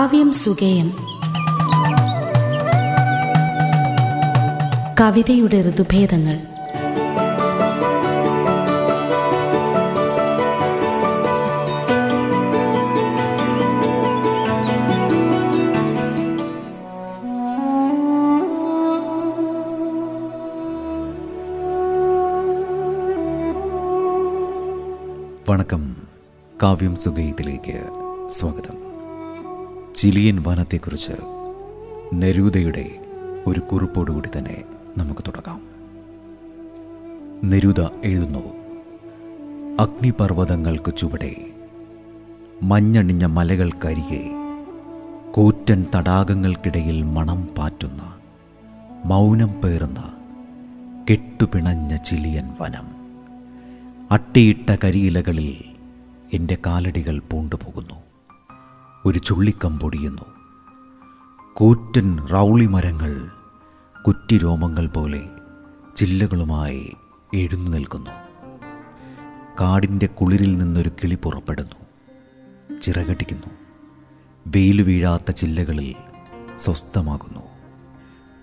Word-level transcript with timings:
കാവ്യം 0.00 0.32
സുഗേയം. 0.32 0.96
കവിതയുടെ 5.00 5.62
ഋതുഭേദങ്ങൾ. 5.62 6.38
വണക്കം 25.48 25.96
കാവ്യം 26.62 26.96
സുഗീതത്തിലേക്ക് 26.96 27.80
സ്വാഗതം. 28.28 28.89
ചിലിയൻ 30.00 30.42
വനത്തെക്കുറിച്ച് 30.46 31.12
നെരൂദയുടെ 32.12 32.98
ഒരു 33.46 33.60
കുറിപ്പോടുകൂടി 33.60 34.38
തന്നെ 34.38 34.62
നമുക്ക് 34.98 35.20
തുടങ്ങാം. 35.28 35.60
നെരൂദ 37.50 37.80
എഴുതുന്നു 38.04 38.38
അഗ്നിപർവതങ്ങൾക്ക് 39.80 40.96
ചുവടെ 40.96 41.36
മഞ്ഞണിഞ്ഞ 42.62 43.24
മലകൾക്കരികെ 43.24 44.30
കൂറ്റൻ 45.30 45.86
തടാകങ്ങൾക്കിടയിൽ 45.96 47.02
മണം 47.02 47.48
പാറ്റുന്ന 47.58 48.14
മൗനം 49.04 49.60
പേറുന്ന 49.64 50.14
കെട്ടുപിണഞ്ഞ 51.10 51.96
ചിലിയൻ 51.96 52.54
വനം. 52.60 52.86
അട്ടിയിട്ട 54.10 54.76
കരിയിലകളിൽ 54.84 55.64
എന്റെ 56.32 56.58
കാലടികൾ 56.66 57.18
പൂണ്ടുപോകുന്നു. 57.18 58.09
ഒരു 59.06 59.18
ചുള്ളിക്കം 59.18 59.78
പൊടിയുന്നു. 59.78 60.22
കൂറ്റൻ 61.54 62.26
റൗളി 62.26 62.66
മരങ്ങൾ 62.66 63.30
കുറ്റിരോമങ്ങൾ 64.02 64.86
പോലെ 64.86 65.28
ചില്ലകളുമായി 65.96 66.96
എഴുന്നു 67.34 67.70
നിൽക്കുന്നു. 67.70 68.10
കാടിന്റെ 69.60 70.06
കുളിരിൽ 70.06 70.58
നിന്നൊരു 70.58 70.88
കിളി 70.88 71.14
പുറപ്പെടുന്നു. 71.14 71.76
ചിറകടിക്കുന്നു. 72.80 73.46
വെയിൽ 74.46 74.82
വീഴാത്ത 74.82 75.30
ചില്ലകളിൽ 75.30 75.94
സ്വസ്ഥമാകുന്നു. 76.58 77.40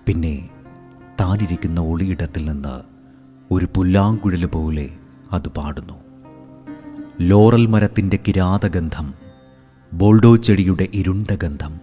പിന്നെ 0.06 0.50
താനിരിക്കുന്ന 1.20 1.82
ഒളിയിടത്തിൽ 1.82 2.50
നിന്ന് 2.50 2.82
ഒരു 3.52 3.68
പുല്ലാങ്കുഴൽ 3.76 4.46
പോലെ 4.46 4.98
അത് 5.32 5.48
പാടുന്നു. 5.48 5.94
ലോറൽ 7.22 7.66
മരത്തിന്റെ 7.66 8.20
കിരാതഗന്ധം 8.28 9.27
ബോൾഡോ 9.94 10.36
ചെടിയുടെ 10.36 10.88
ഇരുണ്ട 10.94 11.34
ഗന്ധം 11.34 11.80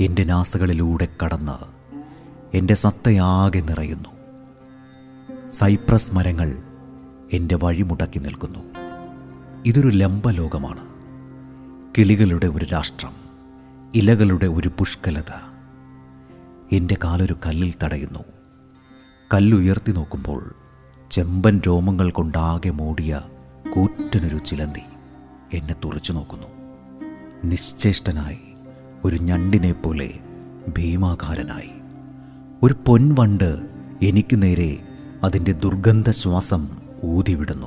എന്റെ 0.00 0.24
നാസകളിലൂടെ 0.24 1.08
കടന്ന് 1.24 1.64
എന്റെ 2.56 2.74
സത്തയാകെ 2.74 3.60
നിറയുന്നു. 3.60 4.08
സൈപ്രസ് 5.50 6.14
മരങ്ങൾ 6.14 6.62
എന്റെ 7.32 7.54
വഴിമുടക്കി 7.54 8.18
നിൽക്കുന്നു. 8.18 8.58
ഇതൊരു 9.66 9.88
ലംബലോകമാണ്. 9.88 10.80
കിളികളുടെ 11.98 12.46
ഒരു 12.46 12.64
രാഷ്ട്രം 12.64 13.12
ഇലകളുടെ 13.94 14.46
ഒരു 14.46 14.68
പുഷ്കലത. 14.68 15.32
എന്റെ 16.72 16.96
കാലൊരു 17.04 17.36
കല്ലിൽ 17.46 17.74
തടയുന്നു. 17.82 18.24
കല്ലുയർത്തി 19.34 19.92
നോക്കുമ്പോൾ 19.92 20.54
ചെമ്പൻ 21.10 21.60
രോമങ്ങൾ 21.66 22.10
കൊണ്ടാകെ 22.10 22.70
മൂടിയ 22.70 23.20
കൂറ്റനൊരു 23.74 24.38
ചിലന്തി 24.38 24.82
എന്നെ 25.56 25.74
തുറച്ചു 25.84 26.12
നോക്കുന്നു. 26.12 26.51
നിശ്ചേഷ്ടനായി 27.44 28.38
ഒരു 29.04 29.16
ഞണ്ടിനെ 29.16 29.72
പോലെ 29.72 30.14
ഭീമാകാരനായി. 30.78 31.70
ഒരു 32.62 32.74
പൊൻവണ്ട് 32.86 33.62
എനിക്ക് 34.02 34.42
നേരെ 34.42 34.78
അതിന്റെ 35.24 35.52
ദുർഗന്ധ 35.52 36.10
ശ്വാസം 36.10 36.68
ഊതിവിടുന്നു. 37.04 37.66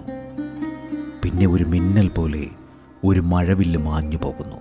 പിന്നെ 1.24 1.47
ഒരു 1.47 1.64
മിന്നൽ 1.64 2.09
പോലെ 2.09 2.47
ഒരു 3.03 3.19
മഴവില്ല് 3.19 3.80
മാഞ്ഞു 3.80 4.18
പോകുന്നു. 4.18 4.56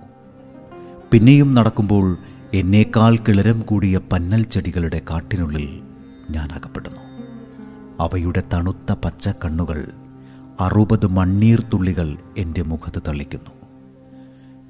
പിന്നെയും 1.11 1.55
നടക്കുമ്പോൾ 1.55 2.17
എന്നേക്കാൾ 2.53 3.15
കിളരം 3.15 3.61
കൂടിയ 3.61 3.97
പന്നൽ 3.97 4.43
ചെടികളുടെ 4.43 5.01
കാട്ടിനുള്ളിൽ 5.09 5.81
ഞാൻ 6.31 6.49
അകപ്പെടുന്നു. 6.51 7.01
അവയുടെ 7.99 8.43
തണുത്ത 8.53 8.91
പച്ച 8.91 9.29
കണ്ണുകൾ 9.29 9.87
അറുപത് 10.59 11.07
മണ്ണീർ 11.07 11.63
തുള്ളികൾ 11.73 12.17
എന്റെ 12.37 12.61
മുഖത്ത് 12.61 13.01
തള്ളിക്കുന്നു 13.07 13.64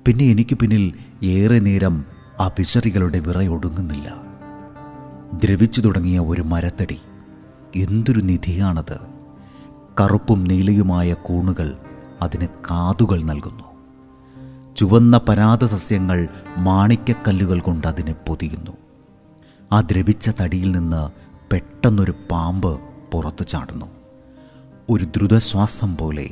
പിന്നെ 0.07 0.25
എനിക്ക് 0.25 0.55
പിന്നിൽ 0.55 0.93
ഏറെ 1.25 1.59
നേരം 1.59 2.05
ആ 2.39 2.47
പിശറികളുടെ 2.47 3.19
വിറയൊടുങ്ങുന്നില്ല 3.19 4.15
ദ്രവിച്ചു 5.33 5.81
തുടങ്ങിയ 5.81 6.19
ഒരു 6.19 6.41
മരത്തടി. 6.41 6.99
എന്തൊരു 7.75 8.19
നിധിയാണത്. 8.19 8.99
കറുപ്പും 10.01 10.43
നീലയുമായ 10.43 11.13
കൂണുകൾ 11.13 11.77
അതിന് 12.21 12.47
കാതുകൾ 12.47 13.23
നൽകുന്നു. 13.23 13.63
ചുവന്ന 14.75 15.17
പരാത 15.17 15.65
സസ്യങ്ങൾ 15.65 16.27
മാണിക്കക്കല്ലുകൾ 16.57 17.59
കൊണ്ട് 17.59 17.87
അതിനെ 17.87 18.15
പൊതിയുന്നു. 18.27 18.71
ആ 19.71 19.81
ദ്രവിച്ച 19.81 20.29
തടിയിൽ 20.41 20.71
നിന്ന് 20.71 21.09
പെട്ടെന്നൊരു 21.51 22.13
പാമ്പ് 22.31 22.79
പുറത്തു 23.11 23.43
ചാടുന്നു. 23.43 23.85
ഒരു 24.89 25.03
ദ്രുതശ്വാസം 25.03 25.97
പോലെ 25.97 26.29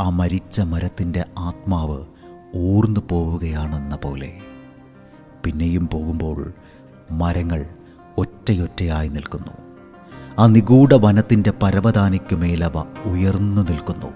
ആ 0.00 0.10
മരിച്ച 0.10 0.60
മരത്തിന്റെ 0.60 1.24
ആത്മാവ് 1.38 2.11
ഊർന്നു 2.56 3.00
പോവുകയാണെന്ന 3.10 3.96
പോലെ. 3.96 4.32
പിന്നെയും 5.44 5.88
പോകുമ്പോൾ 5.88 6.52
മരങ്ങൾ 7.10 7.66
ഒറ്റയൊറ്റയായി 8.18 9.08
നിൽക്കുന്നു. 9.08 9.52
ആ 10.38 10.46
നിഗൂഢ 10.46 10.92
വനത്തിന്റെ 10.92 11.52
പരവതാനിക്കുമേലവ 11.62 12.78
ഉയർന്നു 13.04 13.62
നിൽക്കുന്നു. 13.62 14.12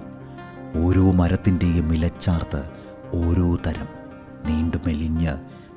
ഓരോ 0.85 1.13
മരത്തിന്റെയും 1.13 1.95
ഇലച്ചാർത്ത് 1.95 2.63
ഓരോ 3.13 3.57
തരം 3.57 3.89
നീണ്ടു 4.47 4.77
മെലിഞ്ഞ് 4.87 5.33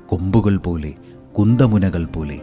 കൊമ്പുകൾ 0.07 0.57
പോലെ 0.57 0.95
കുന്തമുനകൾ 1.37 2.05
പോലെ 2.05 2.41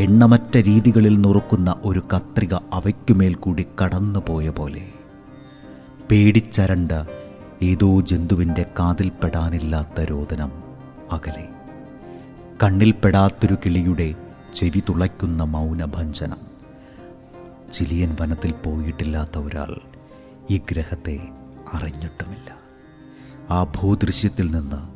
എണ്ണമറ്റ 0.00 0.56
രീതികളിൽ 0.56 1.20
നുറുക്കുന്ന 1.20 1.76
ഒരു 1.84 2.02
കത്രിക 2.16 2.54
അവയ്ക്കുമേൽ 2.54 3.34
കൂടി 3.34 3.66
കടന്നുപോയ 3.82 4.48
പോലെ. 4.48 4.88
പേടിച്ചരണ്ട 6.10 6.92
ഏതോ 7.62 8.00
ജന്തുവിന്റെ 8.00 8.66
കാതിൽപ്പെടാനില്ലാത്ത 8.78 10.00
രോദനം 10.00 10.52
അകലെ. 11.12 11.48
കണ്ണിൽപ്പെടാത്തൊരു 12.62 13.56
കിളിയുടെ 13.66 14.14
ചെവി 14.54 14.82
തുളയ്ക്കുന്ന 14.88 15.42
മൗനഭഞ്ജനം. 15.42 16.36
ചിലിയൻ 17.72 18.16
വനത്തിൽ 18.20 18.52
പോയിട്ടില്ലാത്ത 18.52 19.38
ഒരാൾ 19.38 19.80
ഈ 20.50 20.58
ഗ്രഹത്തെ 20.58 21.28
അറിഞ്ഞിട്ടുമില്ല. 21.72 22.56
ആ 23.50 23.64
ഭൂദൃശ്യത്തിൽ 23.64 24.50
നിന്ന് 24.50 24.88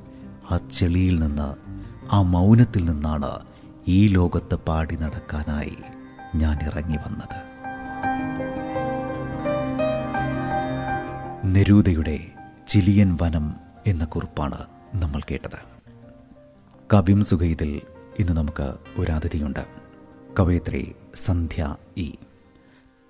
ആ 0.52 0.56
ചെളിയിൽ 0.70 1.20
നിന്ന് 1.20 1.54
ആ 2.12 2.22
മൗനത്തിൽ 2.22 2.84
നിന്നാണ് 2.84 3.30
ഈ 3.88 4.08
ലോകത്ത് 4.08 4.54
പാടി 4.54 4.96
നടക്കാനായി 4.96 5.76
ഞാൻ 6.36 6.58
ഇറങ്ങി 6.62 6.96
വന്നത്. 6.96 7.50
നെരൂദയുടെ 11.46 12.32
ചിലിയൻ 12.70 13.18
വനം 13.22 13.54
എന്ന 13.86 14.04
കുറിപ്പാണ് 14.04 14.66
നമ്മൾ 14.94 15.20
കേട്ടത്. 15.30 15.58
കവിം 16.94 17.24
സുഖയിതിൽ 17.24 17.80
ഇന്ന് 18.18 18.32
നമുക്ക് 18.32 18.74
ഒരു 18.98 19.12
അതിഥിയുണ്ട് 19.12 19.66
കവയത്രി 20.40 20.94
സന്ധ്യ 21.14 21.76
ഇ. 21.96 22.14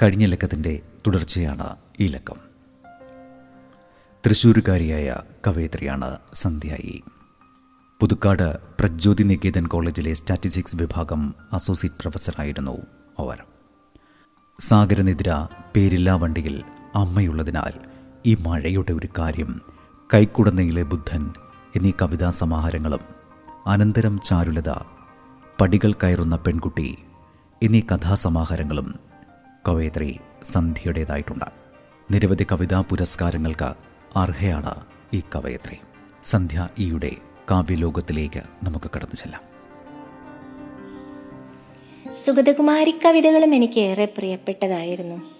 കഴിഞ്ഞ 0.02 0.26
ലക്കത്തിന്റെ 0.26 0.82
തുടർച്ചയാണ് 1.06 1.76
ഈ 2.00 2.06
ലക്കം. 2.06 2.36
തൃശ്ശൂരുകാരിയായ 4.26 5.16
കവയത്രിയാണ് 5.46 6.16
സന്ധ്യ 6.34 6.74
ഇ. 6.74 7.00
പുതുക്കാട് 8.00 8.58
പ്രജ്യോതി 8.80 9.22
നികേതൻ 9.22 9.66
കോളേജിലെ 9.66 10.12
സ്റ്റാറ്റിസ്റ്റിക്സ് 10.12 10.76
വിഭാഗം 10.76 11.34
അസോസിയേറ്റ് 11.52 12.00
പ്രൊഫസറായിരുന്നു 12.00 12.78
അവർ. 13.18 13.44
സാഗരനിദ്ര 14.60 15.48
പേരില്ലാ 15.76 16.14
വണ്ടിയിൽ 16.14 16.62
അമ്മയുള്ളതിനാൽ 16.94 17.89
ഈ 18.26 18.36
മഴയുടെ 18.46 18.92
ഒരു 18.92 19.08
കാര്യം 19.18 19.60
കൈക്കുടന്നയിലെ 20.14 20.82
ബുദ്ധൻ 20.82 21.32
എന്നീ 21.76 21.92
കവിതാ 22.02 22.30
സമാഹാരങ്ങളും 22.30 23.00
അനന്തരം 23.66 24.20
ചാരുലത 24.20 24.70
പടികൾ 25.60 25.92
കയറുന്ന 25.92 26.36
പെൺകുട്ടി 26.36 26.98
എന്നീ 27.62 27.80
കഥാസമാഹാരങ്ങളും 27.80 28.94
കവയത്രി 29.68 30.18
സന്ധ്യയുടേതായിട്ടുണ്ട്. 30.52 31.44
നിരവധി 32.10 32.46
കവിതാ 32.52 32.80
പുരസ്കാരങ്ങൾക്ക് 32.80 33.74
അർഹയാണ് 34.16 34.74
ഈ 35.14 35.20
കവയത്രി. 35.20 35.76
സന്ധ്യ 36.24 36.68
ഈയുടെ 36.78 37.16
കാവ്യലോകത്തിലേക്ക് 37.50 38.42
നമുക്ക് 38.64 38.90
കടന്നു 38.96 39.16
ചെല്ലാം. 39.16 39.42
സുഗതകുമാരി 42.16 43.00
കവിതകളും 43.04 43.54
എനിക്ക് 43.54 43.80
ഏറെ 43.80 44.04
പ്രിയപ്പെട്ടതായിരുന്നു. 44.04 45.39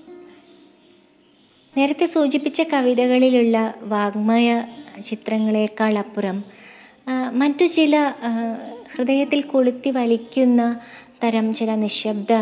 നേരത്തെ 1.77 2.07
സൂചിപ്പിച്ച 2.07 2.61
കവിതകളിലുള്ള 2.63 3.57
വാഗ്മയ 3.83 4.49
ചിത്രങ്ങളെക്കാൾ 5.05 5.99
അപ്പുറം 5.99 6.39
മറ്റു 7.33 7.65
ചില 7.65 7.95
ഹൃദയത്തിൽ 8.95 9.41
കൊളുത്തി 9.43 9.91
വലിക്കുന്ന 9.91 10.63
തരം 11.23 11.47
ചില 11.55 11.71
നിശബ്ദ 11.75 12.33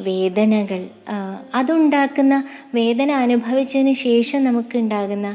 വേദനകൾ 0.00 0.80
അതുണ്ടാക്കുന്ന 1.54 2.34
വേദന 2.74 3.10
അനുഭവിച്ചതിന് 3.24 3.94
ശേഷം 4.06 4.44
നമുക്കുണ്ടാകുന്ന 4.44 5.28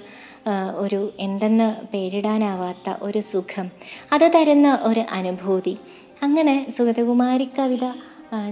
ഒരു 0.76 1.02
എന്തെന്ന് 1.20 1.68
പേരിടാനാവാത്ത 1.92 2.96
ഒരു 3.02 3.22
സുഖം 3.32 3.68
അത് 4.12 4.28
തരുന്ന 4.36 4.70
ഒരു 4.84 5.04
അനുഭൂതി. 5.20 5.76
അങ്ങനെ 6.24 6.56
സുഗതകുമാരി 6.78 7.48
കവിത 7.60 7.86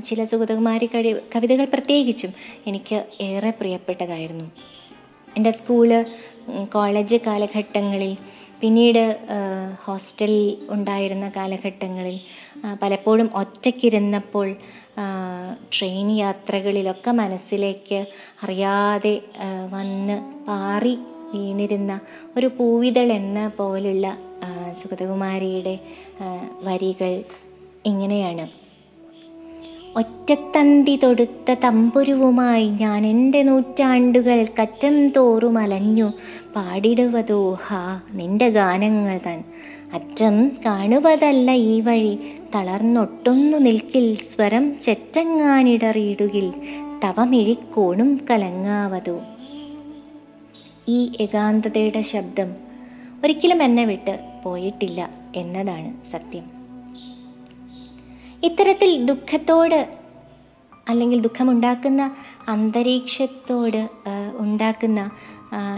ചില 0.03 0.23
സുഗതകുമാരി 0.23 0.89
കവിതകൾ 1.35 1.65
പ്രത്യേകിച്ചും 1.65 2.31
എനിക്ക് 2.67 2.97
ഏറെ 3.21 3.51
പ്രിയപ്പെട്ടതായിരുന്നു. 3.59 4.45
എന്റെ 5.37 5.51
സ്കൂൾ 5.51 5.89
കോളേജ് 6.69 7.15
കാലഘട്ടങ്ങളിൽ 7.15 8.13
പിന്നീട് 8.61 9.03
ഹോസ്റ്റലിൽ 9.85 10.57
ഉണ്ടായിരുന്ന 10.69 11.31
കാലഘട്ടങ്ങളിൽ 11.35 12.17
പലപ്പോഴും 12.81 13.29
ഒറ്റയ്ക്കിരുന്നപ്പോൾ 13.33 14.47
ട്രെയിൻ 15.73 16.07
യാത്രകളിലൊക്കെ 16.17 17.11
മനസ്സിലേക്ക് 17.11 17.99
അറിയാതെ 18.43 19.21
വന്ന് 19.71 20.45
പാറി 20.47 20.93
വീണിരുന്ന 21.33 21.91
ഒരു 22.37 22.47
പൂവിതൾ 22.57 23.11
എന്ന 23.11 23.51
പോലുള്ള 23.57 24.07
സുഗതകുമാരിയുടെ 24.79 25.75
വരികൾ 26.63 27.23
ഇങ്ങനെയാണ്. 27.85 28.60
ഒറ്റത്തന്തി 29.97 30.99
തൊടുത്ത 31.03 31.53
തമ്പുരുവുമായി 31.53 32.67
ഞാൻ 32.67 33.05
എന്റെ 33.05 33.43
നൂറ്റാണ്ടുകൾ 33.43 34.47
കറ്റം 34.61 35.09
തോറും 35.09 35.57
അലഞ്ഞു. 35.57 36.13
പാടിടുവതോ? 36.55 37.53
ഹാ 37.53 37.99
നിന്റെ 38.13 38.49
ഗാനങ്ങൾ 38.49 39.19
താൻ. 39.25 39.43
അറ്റം 39.93 40.51
കാണുവതല്ല 40.65 41.51
ഈ 41.51 41.81
വഴി. 41.81 42.19
തളർന്നൊട്ടൊന്നു 42.55 43.57
നിൽക്കിൽ 43.57 44.17
സ്വരം 44.21 44.79
ചെറ്റങ്ങാനിടറിയിടുകിൽ. 44.79 46.53
തവമിഴിക്കോണും 47.03 48.21
കലങ്ങാവതോ? 48.31 49.21
ഈ 50.87 51.11
ഏകാന്തതയുടെ 51.21 52.01
ശബ്ദം 52.01 52.53
ഒരിക്കലും 53.23 53.63
എന്നെ 53.63 53.85
വിട്ട് 53.85 54.19
പോയിട്ടില്ല 54.43 55.09
എന്നതാണ് 55.35 56.11
സത്യം. 56.11 56.60
ഇത്തരത്തിൽ 58.43 59.05
ദുഃഖത്തോട് 59.05 59.97
അല്ലെങ്കിൽ 60.89 61.21
ദുഃഖമുണ്ടാക്കുന്ന 61.21 62.11
അന്തരീക്ഷത്തോട് 62.47 63.89
ഉണ്ടാക്കുന്ന 64.37 65.11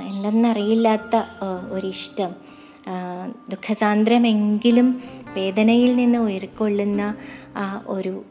എന്തെന്നറിയില്ലാത്ത 0.07 1.15
ഒരിഷ്ടം. 1.71 2.31
ദുഃഖസാന്ദ്രമെങ്കിലും 3.49 5.03
വേദനയിൽ 5.33 5.95
നിന്ന് 5.95 6.19
ഉയർക്കൊള്ളുന്ന 6.19 7.15
ആ 7.57 7.81
ഒരു 7.87 8.23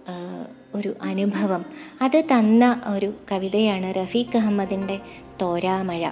ഒരു 0.74 0.94
അനുഭവം. 1.02 1.64
അത് 2.02 2.24
തന്ന 2.32 2.80
ഒരു 2.94 3.12
കവിതയാണ് 3.32 3.94
റഫീഖ് 3.94 4.36
അഹമ്മദിന്റെ 4.36 4.98
തോരാമഴ. 5.42 6.10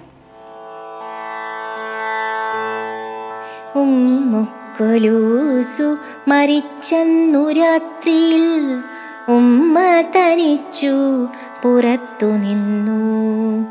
ഉമ്മുക്കൊലൂസു 4.81 5.97
മരിച്ചെന്നു 6.29 7.51
രാത്രിയിൽ 7.51 8.81
ഉമ്മ 9.29 9.79
തനിച്ചു 10.17 11.27
പുറത്തു 11.63 12.27
നിന്നു. 12.27 13.67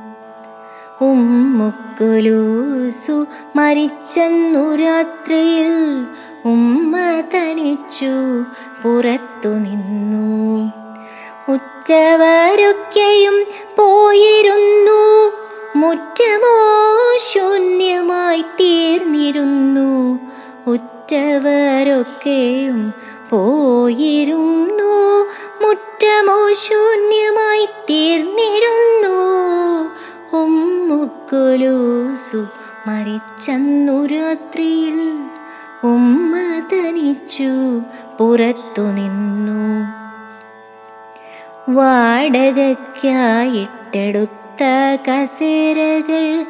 ഉമ്മുക്കുലൂസു 1.02 3.26
മരിച്ചെന്നു 3.56 4.76
രാത്രിയിൽ 4.76 6.06
ഉമ്മ 6.46 7.24
തനിച്ചു 7.36 8.44
പുറത്തു 8.84 9.50
നിന്നു. 9.50 10.72
ഉറ്റവരൊക്കെയും 11.50 13.46
പോയിരുന്നു 13.78 15.32
മുറ്റമോ 15.76 16.80
ശൂന്യമായി 17.20 18.42
തീർന്നിരുന്നു. 18.42 20.20
ഉറ്റവരൊക്കെയും 21.10 22.94
പോയിരുന്നു. 23.30 25.26
മുറ്റമോ 25.66 26.54
ശൂന്യമായി 26.54 27.66
തീർന്നിരുന്നു. 27.66 29.18
ഉമ്മുക്കുലൂസു 30.38 32.48
മരിച്ചന്നു 32.88 34.06
രാത്രിയിൽ. 34.06 35.18
ഉമ്മ 35.84 36.36
തനിച്ചു 36.74 37.82
പുറത്തു 38.20 38.82
നിന്നു. 38.82 39.86
വാടകയ്ക്കായിട്ടെടുത്ത 41.72 44.64
കസേരകൾ 45.10 46.46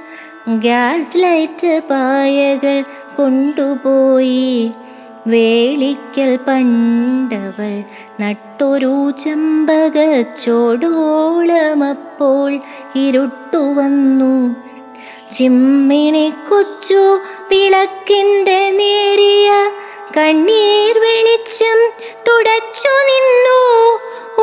ഗ്യാസ് 0.49 1.11
ലൈറ്റ് 1.15 1.81
പായകൾ 1.89 2.83
കൊണ്ടുപോയി. 3.19 4.71
വേളിക്കൽ 5.27 6.39
പണ്ടവൾ 6.47 7.83
നട്ടൊരു 8.21 9.11
ചെമ്പകച്ചോടോളമപ്പോൾ 9.19 10.43
ചോടോളമപ്പോൾ 10.43 12.51
ഇരുട്ടുവന്നു 12.95 14.55
ചിമ്മിണി 15.31 16.33
കൊച്ചു 16.49 17.19
വിളക്കിന്റെ 17.49 18.69
നേരിയ 18.69 19.49
കണ്ണീർ 20.17 20.99
വെളിച്ചം 20.99 21.79
തുടച്ചു 22.27 22.93
നിന്നു. 23.09 23.59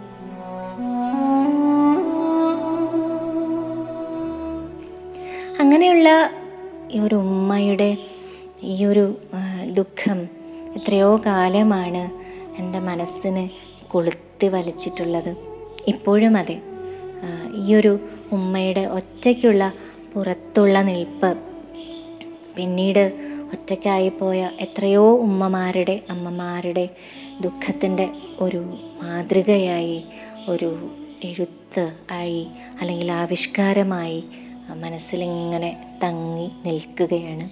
അങ്ങനെയുള്ള 5.60 6.30
ഈ 6.92 7.00
ഒരു 7.00 7.16
ഉമ്മയുടെ 7.16 7.98
ഈ 8.64 8.86
ഒരു 8.86 9.14
ദുഃഖം 9.74 10.28
എത്രയോ 10.76 11.22
കാലമാണ് 11.26 12.10
എന്റെ 12.60 12.80
മനസ്സിന് 12.80 13.50
കൊളുത്തി 13.88 14.48
വലിച്ചിട്ടുള്ളത്. 14.48 15.36
ഇപ്പോഴും 15.88 16.38
അതെ. 16.38 16.62
ഈ 17.56 17.76
ഒരു 17.76 18.00
ഉമ്മയുടെ 18.32 18.86
ഒറ്റയ്ക്കുള്ള 18.86 19.74
പുറത്തുള്ള 20.16 20.82
നിൽപ്പ്. 20.82 21.38
പിന്നീട് 22.58 23.14
ഒറ്റയ്ക്കായി 23.54 24.10
പോയ 24.10 24.50
എത്രയോ 24.60 25.18
ഉമ്മമാരുടെ 25.18 26.02
അമ്മമാരുടെ 26.10 26.90
ദുഃഖത്തിന്റെ 27.42 28.10
ഒരു 28.40 28.58
മാതൃകയായി 29.04 30.04
ഒരു 30.50 30.92
എഴുത്ത് 31.24 31.94
ആയി 32.12 32.48
അല്ലെങ്കിൽ 32.82 33.12
ആവിഷ്കാരമായി 33.12 34.24
മനസ്സിലിങ്ങനെ 34.78 36.00
തങ്ങി 36.04 36.50
നിൽക്കുകയാണ്. 36.66 37.50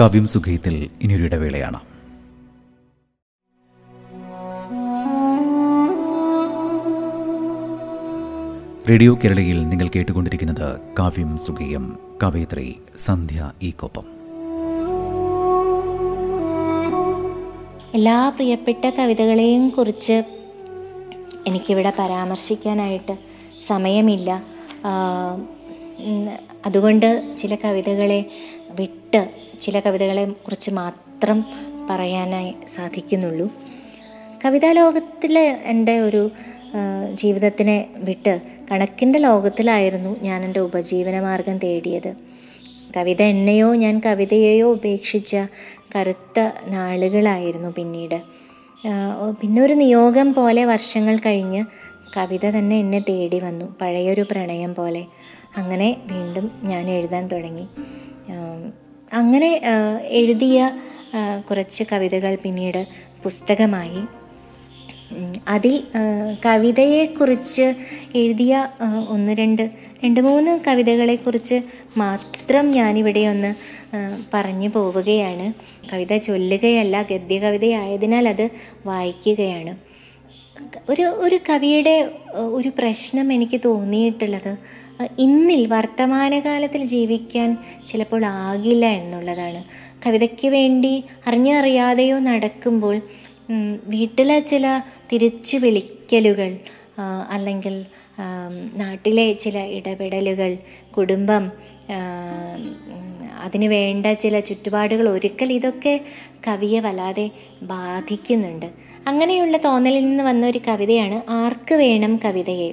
കവ്യം 0.00 0.26
സുഖയത്തിൽ 0.26 0.90
ഇനിയൊരു 1.02 1.22
ഇടവേളയാണ്. 1.22 1.80
റേഡിയോ 8.88 9.14
കേരളയിൽ 9.14 9.68
നിങ്ങൾ 9.68 9.88
കേട്ടുകൊണ്ടിരിക്കുന്നത് 9.88 10.80
കാവ്യം 10.98 11.38
സുഖയം 11.38 11.98
കവയിത്രി 12.22 12.76
സന്ധ്യ 12.98 13.52
ഈക്കൊപ്പം 13.62 14.06
എല്ലാ 17.94 18.28
പ്രിയപ്പെട്ട 18.28 18.90
കവിതകളെയും 18.90 19.68
കുറിച്ച് 19.68 20.22
എനിക്കിവിടെ 21.46 21.92
പരാമർശിക്കാനായിട്ട് 21.98 23.16
സമയമില്ല. 23.66 24.42
അതുകൊണ്ട് 26.66 27.34
ചില 27.36 27.54
കവിതകളെ 27.54 28.24
വിട്ട് 28.70 29.30
ചില 29.60 29.80
കവിതകളെ 29.80 30.24
കുറിച്ച് 30.24 30.70
മാത്രം 30.70 31.44
പറയാനായി 31.90 32.54
സാധിക്കുന്നുള്ളൂ. 32.68 33.52
കവിതാ 34.44 34.72
ലോകത്തിലെ 34.72 35.46
എന്റെ 35.64 36.00
ഒരു 36.00 36.30
ജീവിതത്തിനെ 37.14 37.90
വിട്ട് 37.96 38.55
കണക്കിന്റെ 38.70 39.18
ലോകത്തിലായിരുന്നു 39.18 40.16
ഞാൻ 40.22 40.44
എന്റെ 40.44 40.60
ഉപജീവനമാർഗം 40.60 41.56
തേടിയത്. 41.58 42.10
കവിത 42.96 43.22
എന്നെയോ 43.22 43.74
ഞാൻ 43.74 43.94
കവിതയെയോ 44.06 44.66
ഉപേക്ഷിച്ച 44.72 45.32
കറുത്ത 45.96 46.38
നാളുകളായിരുന്നു 46.66 47.68
പിന്നീട്. 47.68 48.18
പിന്നെ 49.40 49.62
ഒരു 49.62 49.72
നിയോഗം 49.72 50.28
പോലെ 50.34 50.64
വർഷങ്ങൾ 50.64 51.16
കഴിഞ്ഞ് 51.26 51.60
കവിത 52.16 52.50
തന്നെ 52.50 52.76
എന്നെ 52.76 52.98
തേടി 53.08 53.38
വന്നു 53.38 53.66
പഴയൊരു 53.80 54.24
പ്രണയം 54.30 54.74
പോലെ. 54.74 55.02
അങ്ങനെ 55.56 55.88
വീണ്ടും 56.12 56.46
ഞാൻ 56.64 56.84
എഴുതാൻ 56.90 57.24
തുടങ്ങി. 57.28 57.66
അങ്ങനെ 59.12 59.50
എഴുതിയ 60.20 60.58
കുറച്ച് 61.50 61.84
കവിതകൾ 61.92 62.32
പിന്നീട് 62.44 62.80
പുസ്തകമായി. 63.22 64.00
അതിൽ 65.48 65.74
കവിതയെക്കുറിച്ച് 66.46 67.66
എഴുതിയ 68.20 68.52
ഒന്ന് 69.08 69.32
രണ്ട് 69.32 69.64
രണ്ട് 70.04 70.20
മൂന്ന് 70.20 70.52
കവിതകളെക്കുറിച്ച് 70.66 71.56
മാത്രം 71.96 72.64
ഞാനിവിടെ 72.78 73.22
ഒന്ന് 73.32 73.50
പറഞ്ഞു 74.34 74.68
പോവുകയാണ്. 74.68 75.46
കവിത 75.92 76.14
ചൊല്ലുകയല്ല 76.26 76.96
ഗദ്യകവിതയായതിനാൽ 77.10 78.26
അത് 78.34 78.46
വായിക്കുകയാണ്. 78.86 79.72
ഒരു 80.90 81.06
ഒരു 81.24 81.38
കവിയുടെ 81.48 81.96
ഒരു 82.56 82.70
പ്രശ്നം 82.78 83.26
എനിക്ക് 83.32 83.58
തോന്നിയിട്ടുള്ളത് 83.64 84.52
ഇന്നിൽ 85.18 85.62
വർത്തമാനകാലത്തിൽ 85.66 86.82
ജീവിക്കാൻ 86.94 87.48
ചിലപ്പോൾ 87.86 88.22
ആകില്ല 88.44 88.84
എന്നുള്ളതാണ്. 89.00 89.60
കവിതയ്ക്ക് 90.04 90.48
വേണ്ടി 90.48 90.92
അറിഞ്ഞറിയാതെയോ 91.28 92.16
നടക്കുമ്പോൾ 92.28 92.96
വീട്ടിലെ 93.86 94.38
ചില 94.40 94.66
തിരിച്ചു 95.12 95.56
വിളിക്കലുകൾ 95.56 96.56
അല്ലെങ്കിൽ 97.30 97.84
നാട്ടിലെ 98.76 99.32
ചില 99.32 99.58
ഇടപെടലുകൾ 99.58 100.56
കുടുംബം 100.96 101.44
അതിന് 103.44 103.66
വേണ്ട 103.66 104.06
ചില 104.12 104.40
ചുറ്റുപാടുകൾ 104.40 105.08
ഒരുക്കൽ 105.08 105.52
ഇതൊക്കെ 105.52 106.00
കവിയെ 106.48 106.80
വല്ലാതെ 106.80 107.30
ബാധിക്കുന്നുണ്ട്. 107.62 108.66
അങ്ങനെയുള്ള 109.08 109.56
തോന്നലിൽ 109.56 110.04
നിന്ന് 110.04 110.24
വന്ന 110.24 110.46
ഒരു 110.46 110.60
കവിതയാണ് 110.68 111.22
ആർക്ക് 111.30 111.74
വേണം 111.74 112.20
കവിതയെ? 112.24 112.70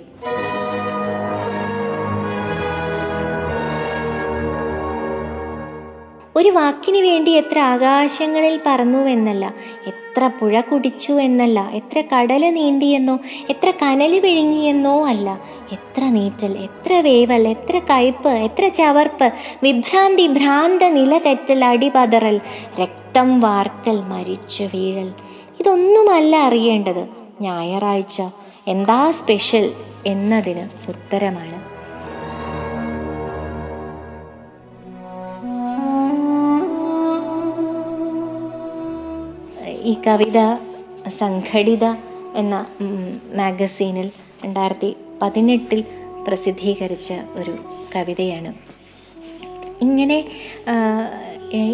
ഒരു 6.36 6.50
വാക്കിന് 6.50 6.98
വേണ്ടി 6.98 7.32
എത്ര 7.32 7.60
ആകാശങ്ങളിൽ 7.60 8.60
പറന്നുവെന്നല്ല 8.66 9.54
എത്ര 9.88 10.28
പുഴ 10.28 10.62
കുടിച്ചു 10.62 11.13
എന്നല്ല 11.13 11.70
എത്ര 11.74 12.02
കടൽ 12.02 12.50
നീന്തിയെന്നോ 12.50 13.20
എത്ര 13.50 13.72
കനൽ 13.72 14.20
വിഴുങ്ങിയെന്നോ 14.20 15.06
അല്ല 15.06 15.42
എത്ര 15.72 16.04
നീറ്റൽ 16.04 16.58
എത്ര 16.58 16.94
വേവൽ 16.94 17.48
എത്ര 17.48 17.80
കയ്പ് 17.80 18.30
എത്ര 18.30 18.68
ചവർപ്പ് 18.68 19.32
വിഭ്രാന്തി 19.63 20.28
ഭ്രാന്ത 20.28 20.84
നില 20.84 21.18
തെറ്റൽ 21.18 21.66
അടിപതറൽ 21.66 22.42
രക്തം 22.80 23.40
വാർക്കൽ 23.40 24.02
മരിച്ചു 24.02 24.63
വീഴൽ. 24.63 25.13
ഇതൊന്നുമല്ല 25.60 26.36
അറിയേണ്ടത് 26.36 27.08
ഞായറാഴ്ച. 27.42 28.22
എന്താ 28.68 29.12
സ്പെഷ്യൽ 29.12 29.74
എന്നതിന് 30.06 30.90
ഉത്തരമാണ്. 30.90 31.73
ഈ 39.84 39.94
കവിത 40.08 40.40
സംഘടിത 41.20 41.86
എന്ന 42.36 42.56
മാഗസീനിൽ 43.36 44.08
രണ്ടായിരത്തി 44.44 44.96
പതിനെട്ടിൽ 45.22 45.84
പ്രസിദ്ധീകരിച്ച 46.28 47.13
ഒരു 47.36 47.54
കവിതയാണ്. 47.96 48.52
ഇങ്ങനെ 49.82 50.18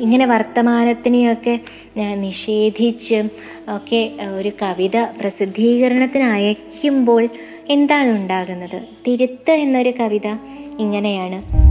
ഇങ്ങനെ 0.03 0.25
വർത്തമാനത്തിനെയൊക്കെ 0.25 1.59
നിഷേധിച്ച് 2.15 3.19
ഒക്കെ 3.75 4.01
ഒരു 4.37 4.51
കവിത 4.61 4.97
പ്രസിദ്ധീകരണത്തിന് 5.19 6.23
അയക്കുമ്പോൾ 6.23 7.23
എന്താണ് 7.69 8.11
ഉണ്ടാകുന്നത്? 8.11 8.79
തിരുത്ത് 9.07 9.51
എന്നൊരു 9.51 9.93
കവിത 9.99 10.27
ഇങ്ങനെയാണ്. 10.79 11.68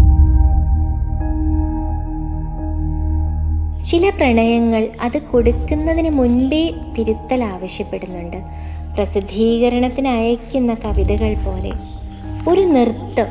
ചില 3.84 4.10
പ്രണയങ്ങൾ 4.10 4.88
അത് 5.00 5.22
കൊടുക്കുന്നതിന് 5.22 6.10
മുൻപേ 6.10 6.74
തിരുത്തൽ 6.98 7.44
ആവശ്യപ്പെടുന്നുണ്ട്. 7.44 8.36
പ്രസിദ്ധീകരണത്തിന് 8.96 10.08
അയക്കുന്ന 10.08 10.76
കവിതകൾ 10.84 11.34
പോലെ. 11.34 11.72
ഒരു 12.50 12.60
നൃത്തം. 12.60 13.26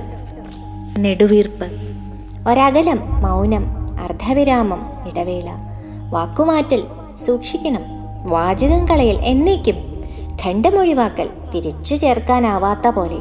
നെടുവീർപ്പ്. 1.04 1.66
ഒരകലം 2.50 3.22
മൗനം 3.22 3.66
അർദ്ധവിരാമം 4.00 4.92
ഇടവേള. 5.08 5.50
വാക്കുമാറ്റൽ 6.10 6.84
സൂക്ഷിക്കണം. 7.26 7.82
വാചകം 8.24 8.88
കളയൽ 8.88 9.16
എന്നേക്കും. 9.16 10.04
ഖണ്ഡമൊഴിവാക്കൽ 10.46 11.30
തിരിച്ചു 11.56 11.96
ചേർക്കാനാവാത്ത 11.96 12.88
പോലെ. 12.88 13.20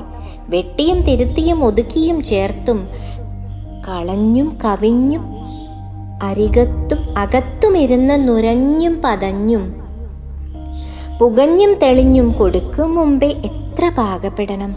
വെട്ടിയും 0.49 1.01
തിരുത്തിയും 1.01 1.65
ഒതുക്കിയും 1.65 2.23
ചേർത്തും 2.23 2.89
കളഞ്ഞും 3.89 4.59
കവിഞ്ഞും 4.65 5.36
അരികത്തും 6.23 7.19
അകത്തുമിരുന്ന് 7.19 8.29
നുരഞ്ഞും 8.29 9.03
പതഞ്ഞും 9.05 9.75
പുകഞ്ഞും 11.19 11.75
തെളിഞ്ഞും 11.75 12.33
കൊടുക്കും 12.33 12.95
മുമ്പേ 12.95 13.29
എത്ര 13.29 13.89
പാകപ്പെടണം. 13.89 14.77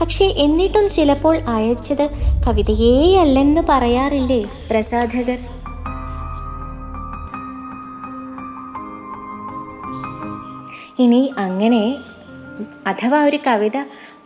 പക്ഷേ 0.00 0.24
എന്നിട്ടും 0.24 0.88
ചിലപ്പോൾ 0.88 1.36
അയച്ചത് 1.36 2.10
കവിതയേ 2.46 3.16
അല്ലെന്ന് 3.16 3.60
പറയാറില്ലേ 3.68 4.44
പ്രസാധകർ? 4.70 5.38
ഇനി 10.98 11.32
അങ്ങനെ 11.38 11.96
അഥവാ 12.86 13.24
ഒരു 13.24 13.38
കവിത 13.46 13.84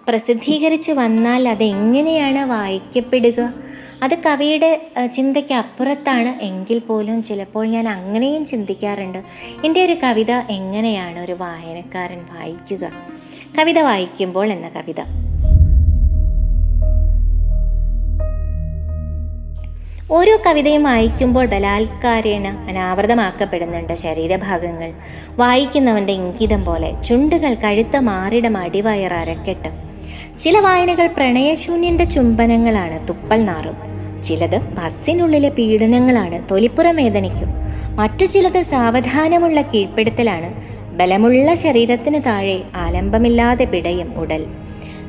പ്രസിദ്ധീകരിച്ച് 0.08 0.92
വന്നാൽ 0.92 1.48
അതെങ്ങനെയാണ് 1.48 2.38
വായിക്കപ്പെടുക? 2.38 3.52
അത് 4.02 4.18
കവിയുടെ 4.26 4.86
ചിന്തയ്ക്ക് 5.12 5.54
അപ്പുറത്താണ് 5.54 6.42
എങ്കിൽ 6.42 6.78
പോലും 6.78 7.22
ചിലപ്പോൾ 7.22 7.66
ഞാൻ 7.66 7.88
അങ്ങനെയും 7.88 8.44
ചിന്തിക്കാറുണ്ട്. 8.44 9.18
എന്റെ 9.64 9.84
ഒരു 9.84 9.96
കവിത 10.04 10.30
എങ്ങനെയാണ് 10.30 11.18
ഒരു 11.20 11.32
വായനക്കാരൻ 11.32 12.18
വായിക്കുക? 12.18 12.90
കവിത 13.58 13.78
വായിക്കുമ്പോൾ 13.78 14.52
എന്ന 14.52 14.68
കവിത. 14.68 15.00
ഓരോ 20.12 20.38
കവിതയും 20.46 20.82
വായിക്കുമ്പോൾ 20.82 21.46
ബലാത്കാരേണ 21.46 22.48
അനാവൃതമാക്കപ്പെടുന്നുണ്ട് 22.48 23.92
ശരീരഭാഗങ്ങൾ. 23.92 24.92
വായിക്കുന്നവന്റെ 25.36 26.12
ഇംഗിതം 26.12 26.64
പോലെ 26.64 27.02
ചുണ്ടുകൾ 27.02 27.54
കഴുത്ത 27.54 27.96
മാറിടം 27.96 28.56
അടിവയർ 28.56 29.14
അരക്കെട്ട്. 29.14 29.92
ചില 30.38 30.58
വായനകൾ 30.58 31.06
പ്രണയശൂന്യന്റെ 31.06 32.04
ചുംബനങ്ങളാണ് 32.04 33.08
തുപ്പൽ 33.08 33.44
നാറും. 33.44 33.91
ചിലത് 34.22 34.58
ബസ്സിനുള്ളിലെ 34.76 35.48
പീഡനങ്ങളാണ് 35.48 36.48
തൊലിപ്പുറം 36.50 36.96
വേദനയ്ക്കും 36.96 37.50
മറ്റു 37.94 38.24
ചിലത് 38.24 38.62
സാവധാനമുള്ള 38.62 39.60
കീഴ്പ്പെടുത്തലാണ്. 39.62 40.48
ബലമുള്ള 40.96 41.54
ശരീരത്തിന് 41.54 42.20
താഴെ 42.26 42.62
ആലംബമില്ലാതെ 42.76 43.64
പിടയും 43.64 44.18
ഉടൽ. 44.18 44.42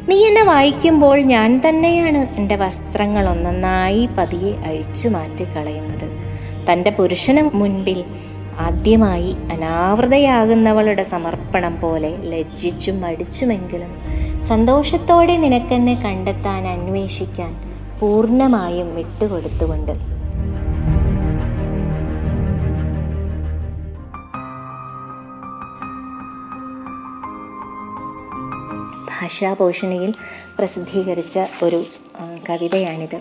നീ 0.10 0.27
എന്നെ 0.27 0.43
വായിക്കുമ്പോൾ 0.43 1.20
ഞാൻ 1.22 1.62
തന്നെയാണ് 1.67 2.27
എന്റെ 2.38 2.55
വസ്ത്രങ്ങൾ 2.55 3.29
ഒന്നൊന്നായി 3.29 4.10
പതിയെ 4.17 4.53
അഴിച്ചു 4.65 5.08
മാറ്റിക്കളയുന്നത്. 5.08 6.08
തന്റെ 6.72 6.91
പുരുഷന് 6.91 7.50
മുൻപിൽ 7.53 8.03
ആദ്യമായി 8.58 9.36
അനാവൃതയാകുന്നവളുടെ 9.51 11.03
സമർപ്പണം 11.03 11.79
പോലെ 11.82 12.12
ലജ്ജിച്ചും 12.24 13.01
മടിച്ചുമെങ്കിലും 13.01 13.91
സന്തോഷത്തോടെ 14.43 15.38
നിനക്കെന്നെ 15.38 15.93
കണ്ടെത്താൻ 15.96 16.67
അന്വേഷിക്കാൻ 16.67 17.73
പൂർണമായും 18.03 18.95
വിട്ടുകൊടുത്തുകൊണ്ട്. 18.95 19.91
ഭാഷാപോഷണിയിൽ 29.12 30.13
പ്രസിദ്ധീകരിച്ച 30.57 31.39
ഒരു 31.63 31.83
കവിതയാണിത്. 32.50 33.19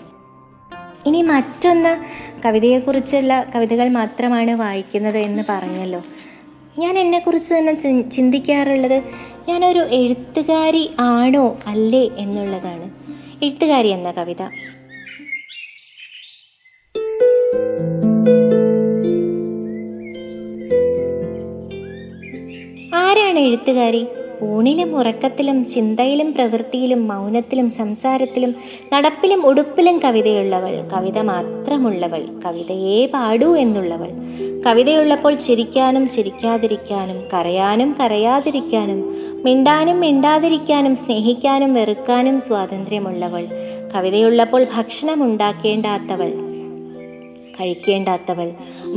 ഇനി 1.05 1.21
മറ്റൊന്ന് 1.21 1.93
കവിതയെക്കുറിച്ചുള്ള 2.45 3.45
കവിതകൾ 3.55 3.87
മാത്രമാണ് 3.89 4.51
വായിക്കുന്നത് 4.51 5.17
എന്ന് 5.17 5.43
പറഞ്ഞല്ലോ. 5.49 6.01
ഞാൻ 6.79 6.99
എന്നെക്കുറിച്ച് 6.99 7.53
തന്നെ 7.53 8.09
ചിന്തിക്കാറുള്ളത് 8.09 9.03
ഞാനൊരു 9.49 9.79
എഴുത്തുകാരി 9.79 10.91
ആണോ 10.99 11.57
അല്ലേ 11.67 12.09
എന്നുള്ളതാണ്. 12.17 12.91
എഴുത്തുകാരി 13.43 13.87
എന്ന 13.87 14.11
കവിത. 14.11 14.41
ആരാണ് 23.33 23.45
എഴുത്തുകാരി? 23.45 24.01
ഊണിലും 24.43 24.89
ഉറക്കത്തിലും 24.97 25.65
ചിന്തയിലും 25.65 26.33
പ്രവൃത്തിയിലും 26.33 27.07
മൗനത്തിലും 27.07 27.69
സംസാരത്തിലും 27.69 28.51
നടപ്പിലും 28.93 29.45
ഉടുപ്പിലും 29.45 29.95
കവിതയുള്ളവൾ. 29.99 30.73
കവിത 30.93 31.17
മാത്രമുള്ളവൾ. 31.19 32.21
കവിതയെ 32.45 33.05
പാടൂ 33.13 33.55
എന്നുള്ളവൾ. 33.55 34.09
കവിതയുള്ളപ്പോൾ 34.65 35.33
ചിരിക്കാനും 35.33 36.09
ചിരിക്കാതിരിക്കാനും 36.09 37.19
കരയാനും 37.33 37.95
കരയാതിരിക്കാനും 37.99 38.99
മിണ്ടാനും 39.43 39.99
മിണ്ടാതിരിക്കാനും 39.99 40.95
സ്നേഹിക്കാനും 40.95 41.73
വെറുക്കാനും 41.73 42.39
സ്വാതന്ത്ര്യമുള്ളവൾ. 42.39 43.45
കവിതയുള്ളപ്പോൾ 43.95 44.63
ഭക്ഷണം 44.77 45.23
ഉണ്ടാക്കേണ്ടാത്തവൾ 45.23 46.31
കഴിക്കേണ്ടാത്തവൾ. 47.59 48.47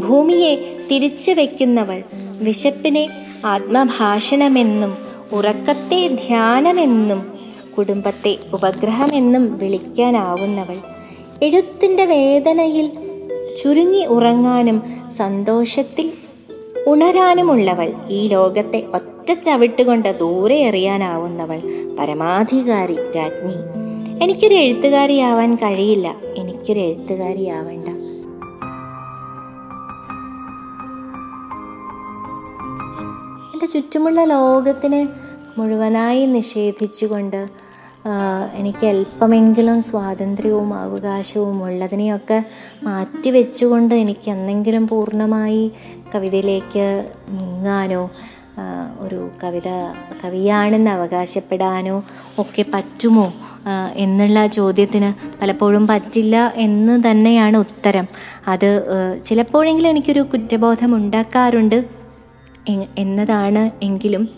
ഭൂമിയെ 0.08 0.54
തിരിച്ചു 0.90 1.32
വയ്ക്കുന്നവൾ 1.32 2.02
വിശപ്പിനെ 2.42 3.04
ആത്മഭാഷണമെന്നും 3.46 4.96
ഉറക്കത്തെ 5.32 6.08
ധ്യാനമെന്നും 6.08 7.32
കുടുംബത്തെ 7.78 8.36
ഉപഗ്രഹമെന്നും 8.52 9.58
വിളിക്കാനാവുന്നവൾ. 9.58 10.76
എഴുത്തിന്റെ 11.42 12.04
വേദനയിൽ 12.06 12.90
ചുരുങ്ങി 13.56 14.04
ഉറങ്ങാനും 14.04 14.82
സന്തോഷത്തിൽ 15.10 16.12
ഉണരാനുമുള്ളവൾ. 16.86 17.92
ഈ 18.08 18.28
ലോകത്തെ 18.28 18.82
ഒറ്റ 18.94 19.32
ചവിട്ടുകൊണ്ട് 19.32 20.18
ദൂരെ 20.18 20.56
എറിയാനാവുന്നവൾ. 20.58 21.60
പരമാധികാരി 21.98 22.96
രാജ്ഞി. 23.16 23.54
എനിക്കൊരു 24.24 24.54
എഴുത്തുകാരിയാവാൻ 24.54 25.54
കഴിയില്ല. 25.54 26.16
എനിക്കൊരു 26.36 26.80
എഴുത്തുകാരിയാവണ്ട. 26.80 27.85
എന്റെ 33.66 33.78
ചുറ്റുമുള്ള 33.78 34.20
ലോകത്തിനെ 34.24 35.00
മുഴുവനായി 35.56 36.26
നിഷേധിച്ചുകൊണ്ട് 36.34 37.38
എനിക്ക് 38.54 38.84
അല്പമെങ്കിലും 38.86 39.78
സ്വാതന്ത്ര്യവും 39.82 40.68
അവകാശവും 40.74 41.56
ഉള്ളതിനെയൊക്കെ 41.68 42.38
മാറ്റി 42.82 43.30
വെച്ചുകൊണ്ട് 43.30 43.94
എനിക്ക് 43.94 44.28
എന്തെങ്കിലും 44.30 44.86
പൂർണമായി 44.86 45.64
കവിതയിലേക്ക് 46.14 46.86
മുങ്ങാനോ 47.38 48.04
ഒരു 49.00 49.20
കവിത 49.42 49.68
കവിയാണെന്ന് 50.22 50.90
അവകാശപ്പെടാനോ 50.90 51.96
ഒക്കെ 52.38 52.64
പറ്റുമോ 52.74 53.26
എന്നുള്ള 53.96 54.46
ചോദ്യത്തിന് 54.58 55.10
പലപ്പോഴും 55.42 55.86
പറ്റില്ല 55.86 56.36
എന്ന് 56.66 56.96
തന്നെയാണ് 57.10 57.56
ഉത്തരം. 57.66 58.08
അത് 58.48 58.70
ചിലപ്പോഴെങ്കിലും 59.24 59.90
എനിക്കൊരു 59.90 60.24
കുറ്റബോധം 60.32 60.90
ഉണ്ടാക്കാറുണ്ട്. 60.96 61.78
എന്നതാണ് 62.98 63.70
എങ്കിലും 63.82 64.28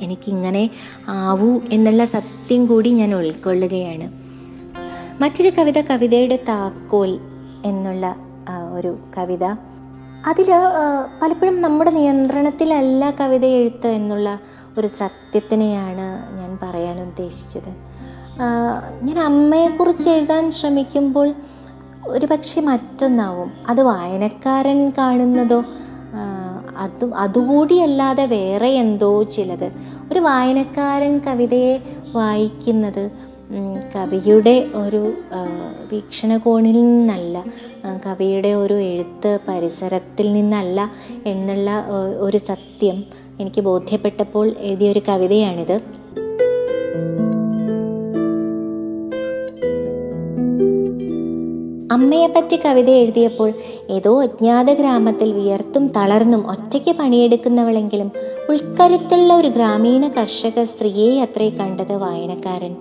എനിക്കിങ്ങനെ 0.00 0.70
ആവൂ 1.08 1.60
എന്നുള്ള 1.72 2.04
സത്യം 2.04 2.66
കൂടി 2.66 2.90
ഞാൻ 2.90 3.14
ഉൾക്കൊള്ളുകയാണ്. 3.14 4.06
മറ്റൊരു 5.22 5.50
കവിത 5.58 5.80
കവിതയുടെ 5.80 6.38
താക്കോൽ 6.48 7.18
എന്നുള്ള 7.64 8.16
ഒരു 8.72 8.98
കവിത. 9.18 9.44
അതിൽ 10.26 10.46
പലപ്പോഴും 11.22 11.62
നമ്മുടെ 11.62 11.90
നിയന്ത്രണത്തിലല്ല 11.90 13.10
കവിത 13.10 13.44
എഴുത്ത് 13.44 13.86
എന്നുള്ള 13.86 14.38
ഒരു 14.78 14.86
സത്യത്തിനെയാണ് 14.86 16.06
ഞാൻ 16.38 16.58
പറയാൻ 16.62 17.00
ഉദ്ദേശിച്ചത്. 17.00 17.70
ഞാൻ 19.02 19.18
അമ്മയെക്കുറിച്ച് 19.18 20.08
എഴുതാൻ 20.10 20.50
ശ്രമിക്കുമ്പോൾ 20.50 21.34
ഒരു 22.06 22.26
പക്ഷേ 22.26 22.60
മറ്റൊന്നാവും. 22.60 23.52
അത് 23.68 23.80
വായനക്കാരൻ 23.82 24.92
കാണുന്നതോ 24.98 25.64
അത് 26.76 27.04
അതുകൂടിയല്ലാതെ 27.14 28.24
വേറെ 28.26 28.68
എന്തോ 28.68 29.22
ചിലത്. 29.34 29.68
ഒരു 30.12 30.20
വായനക്കാരൻ 30.20 31.18
കവിതയെ 31.18 31.74
വായിക്കുന്നത് 32.14 33.04
കവിയുടെ 33.94 34.54
ഒരു 34.74 35.02
വീക്ഷണകോണിൽ 35.92 36.78
നിന്നല്ല 36.82 37.44
കവിയുടെ 38.06 38.50
ഒരു 38.54 38.74
എഴുത്ത് 38.74 39.38
പരിസരത്തിൽ 39.48 40.32
നിന്നല്ല 40.32 40.78
എന്നുള്ള 41.26 41.70
ഒരു 42.18 42.38
സത്യം 42.48 42.96
എനിക്ക് 43.40 43.60
ബോധ്യപ്പെട്ടപ്പോൾ 43.60 44.46
എഴുതിയൊരു 44.60 45.02
കവിതയാണിത്. 45.08 45.76
അമ്മയെപ്പറ്റി 51.96 52.56
കവിത 52.56 52.90
എഴുതിയപ്പോൾ 52.90 53.52
ഏതോ 53.90 54.22
അജ്ഞാത 54.22 54.64
ഗ്രാമത്തിൽ 54.64 55.32
വിയർത്തും 55.32 55.88
തളർന്നും 55.88 56.50
ഒറ്റയ്ക്ക് 56.50 56.96
പണിയെടുക്കുന്നവളെങ്കിലും 56.96 58.12
ഉൾക്കരുത്തുള്ള 58.48 59.34
ഒരു 59.34 59.48
ഗ്രാമീണ 59.48 60.08
കർഷക 60.08 60.64
സ്ത്രീയെ 60.64 61.22
അത്രേ 61.22 61.48
കണ്ടത് 61.48 61.92
വായനക്കാരൻ. 61.92 62.76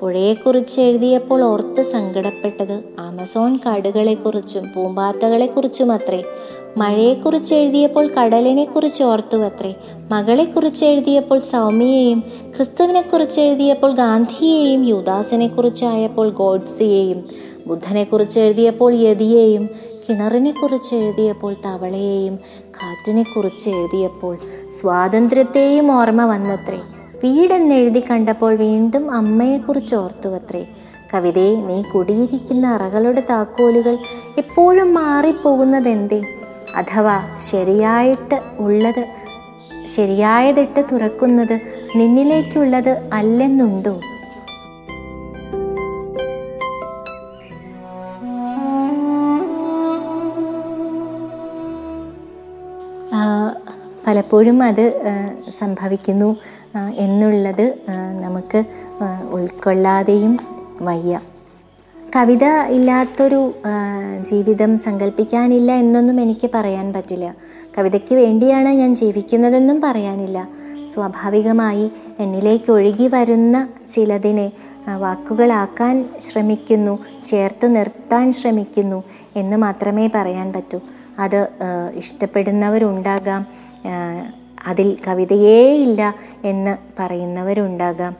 പുഴയെക്കുറിച്ച് 0.00 0.80
എഴുതിയപ്പോൾ 0.80 1.44
ഓർത്ത് 1.44 1.82
സങ്കടപ്പെട്ടത് 1.82 2.82
ആമസോൺ 2.98 3.56
കാടുകളെക്കുറിച്ചും 3.66 4.64
പൂമ്പാത്തകളെക്കുറിച്ചും 4.76 5.92
അത്രേ. 5.92 6.24
മഴയെക്കുറിച്ച് 6.76 7.54
എഴുതിയപ്പോൾ 7.54 8.06
കടലിനെക്കുറിച്ച് 8.06 9.04
ഓർത്തു 9.04 9.36
അത്രേ 9.36 9.74
മകളെക്കുറിച്ച് 10.10 10.84
എഴുതിയപ്പോൾ 10.84 11.38
സൗമ്യയെയും 11.38 12.22
ക്രിസ്തുവിനെക്കുറിച്ച് 12.56 13.40
എഴുതിയപ്പോൾ 13.40 13.94
ഗാന്ധിയെയും 13.94 14.84
യുദാസിനെക്കുറിച്ചായപ്പോൾ 14.84 16.30
ഗോഡ്സിയെയും 16.30 17.51
ബുദ്ധനെക്കുറിച്ച് 17.66 18.40
എഴുതിയപ്പോൾ 18.40 18.94
യതിയെയും 18.94 19.70
കിണറിനെക്കുറിച്ച് 20.08 20.94
എഴുതിയപ്പോൾ 20.94 21.54
തവളയെയും 21.64 22.38
കാറ്റിനെക്കുറിച്ച് 22.68 23.70
എഴുതിയപ്പോൾ 23.70 24.38
സ്വാതന്ത്ര്യത്തെയും 24.80 25.92
ഓർമ്മ 25.92 26.24
വന്നത്രേ. 26.24 26.80
വീടെന്നെഴുതി 27.24 28.02
കണ്ടപ്പോൾ 28.10 28.54
വീണ്ടും 28.54 29.10
അമ്മയെക്കുറിച്ച് 29.10 29.94
ഓർത്തുവത്രേ. 29.94 30.66
കവിതയെ 31.14 31.56
നീ 31.56 31.82
കുടിയിരിക്കുന്ന 31.82 32.66
അറകളുടെ 32.66 33.22
താക്കോലുകൾ 33.30 33.98
എപ്പോഴും 34.38 34.94
മാറിപ്പോകുന്നതെന്തേ? 34.94 36.22
അഥവാ 36.76 37.36
ശരിയായിട്ട് 37.38 38.40
ഉള്ളത് 38.58 39.06
ശരിയായതിട്ട് 39.86 40.84
തുറക്കുന്നത് 40.92 41.60
നിന്നിലേക്കുള്ളത് 41.96 43.08
അല്ലെന്നുണ്ടോ? 43.12 44.00
പലപ്പോഴും 54.12 54.62
അത് 54.62 54.84
സംഭവിക്കുന്നു 55.58 56.36
എന്നുള്ളത് 57.04 57.66
നമുക്ക് 58.24 58.64
ഉൾക്കൊള്ളാതെയും 59.30 60.34
വയ്യ. 60.80 61.20
കവിത 62.16 62.44
ഇല്ലാത്തൊരു 62.76 63.38
ജീവിതം 64.20 64.72
സങ്കല്പിക്കാനില്ല 64.78 65.72
എന്നൊന്നും 65.72 66.18
എനിക്ക് 66.20 66.50
പറയാൻ 66.54 66.92
പറ്റില്ല. 66.92 67.28
കവിതയ്ക്ക് 67.78 68.14
വേണ്ടിയാണ് 68.14 68.68
ഞാൻ 68.68 68.94
ജീവിക്കുന്നതെന്നും 68.94 69.80
പറയാനില്ല. 69.80 70.38
സ്വാഭാവികമായി 70.88 71.86
എന്നിലേക്ക് 72.20 72.70
ഒഴുകി 72.72 73.06
വരുന്ന 73.06 73.56
ചിലതിനെ 73.88 74.52
വാക്കുകളാക്കാൻ 75.04 75.96
ശ്രമിക്കുന്നു 76.20 76.98
ചേർത്ത് 77.24 77.76
നിർത്താൻ 77.76 78.32
ശ്രമിക്കുന്നു 78.32 79.00
എന്ന് 79.36 79.56
മാത്രമേ 79.56 80.06
പറയാൻ 80.14 80.52
പറ്റൂ. 80.52 80.80
അത് 81.18 81.40
ഇഷ്ടപ്പെടുന്നവരുണ്ടാകാം 81.94 83.42
അതിൽ 84.66 84.96
കവിതയേ 85.08 85.72
ഇല്ല 85.74 86.14
എന്ന് 86.44 86.76
പറയുന്നവരുണ്ടാകാം. 86.98 88.16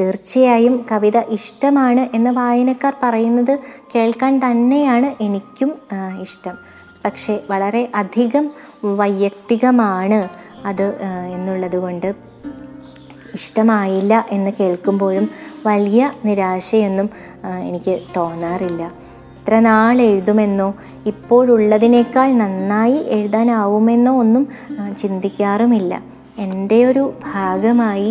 തീർച്ചയായും 0.00 0.86
കവിത 0.92 1.18
ഇഷ്ടമാണ് 1.18 2.08
എന്ന് 2.14 2.30
വായനക്കാർ 2.30 2.94
പറയുന്നത് 3.02 3.58
കേൾക്കാൻ 3.94 4.40
തന്നെയാണ് 4.44 5.22
എനിക്കും 5.22 5.70
ഇഷ്ടം. 6.22 6.56
പക്ഷേ 7.04 7.34
വളരെ 7.50 7.82
അധികം 7.94 8.50
വൈയക്തികമാണ് 8.84 10.28
അത് 10.66 10.86
എന്നുള്ളത് 11.34 11.76
കൊണ്ട് 11.76 12.14
ഇഷ്ടമായില്ല 13.34 14.26
എന്ന് 14.30 14.50
കേൾക്കുമ്പോഴും 14.60 15.28
വലിയ 15.66 16.10
നിരാശയൊന്നും 16.24 17.10
എനിക്ക് 17.68 17.94
തോന്നാറില്ല. 18.16 18.92
ഇത്ര 19.48 19.58
നാൾ 19.58 20.00
എഴുതുമെന്നോ 20.00 20.74
ഇപ്പോഴുള്ളതിനേക്കാൾ 21.06 22.32
നന്നായി 22.32 22.96
എഴുതാനാവുമെന്നോ 23.08 24.12
ഒന്നും 24.18 24.48
ചിന്തിക്കാറുമില്ല. 24.98 26.02
എന്റെ 26.38 26.78
ഒരു 26.84 27.04
ഭാഗമായി 27.32 28.10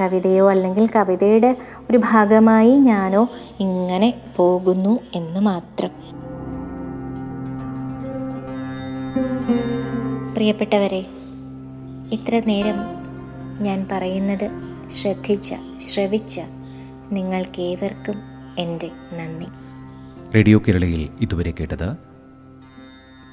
കവിതയോ 0.00 0.50
അല്ലെങ്കിൽ 0.50 0.88
കവിതയുടെ 0.96 1.52
ഒരു 1.90 2.00
ഭാഗമായി 2.10 2.74
ഞാനോ 2.88 3.22
ഇങ്ങനെ 3.60 4.10
പോകുന്നു 4.36 4.98
എന്ന് 5.14 5.40
മാത്രം. 5.40 5.94
പ്രിയപ്പെട്ടവരെ 10.34 11.02
ഇത്ര 12.12 12.42
നേരം 12.52 12.80
ഞാൻ 13.62 13.80
പറയുന്നത് 13.92 14.46
ശ്രദ്ധിച്ച 14.90 15.54
ശ്രവിച്ച 15.80 16.40
നിങ്ങൾക്കേവർക്കും 17.12 18.20
എന്റെ 18.58 18.90
നന്ദി. 19.14 19.50
റേഡിയോ 20.34 20.58
കേരളയിൽ 20.58 21.10
ഇതുവരെ 21.20 21.50
കേട്ടത് 21.50 21.96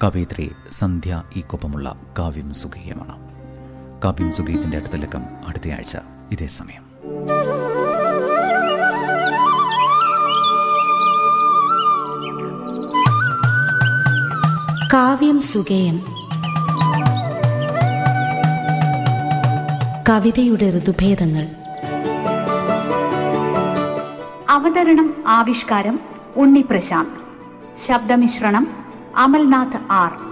കവയിത്രി 0.04 0.52
സന്ധ്യ 0.70 1.22
ഈ 1.36 1.40
കൊപ്പമുള്ള 1.40 1.96
കാവ്യം 2.18 2.54
സുഖീയമാണ് 2.54 3.16
കാവ്യം 4.04 4.32
സുഖീയത്തിന്റെ 4.32 4.76
അടുത്ത 4.76 4.96
ലക്കം 4.96 5.22
അടുത്തയാഴ്ച 5.46 5.98
ഇതേ 6.32 6.46
സമയം. 6.46 6.82
കാവ്യം 14.92 15.40
സുഗേയം. 15.40 16.00
കവിതയുടെ 20.08 20.78
ഋതുഭേദങ്ങൾ. 20.78 21.48
അവതരണം 24.50 25.24
ആവിഷ്കാരം 25.26 26.09
ഉണ്ണി 26.36 26.60
പ്രശാന്ത് 26.60 27.18
ശബ്ദമിശ്രണം 27.76 28.64
അമൽനാഥ് 29.16 29.80
ആർ. 29.90 30.29